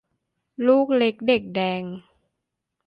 [0.67, 1.83] ลูกเล็กเด็กแดง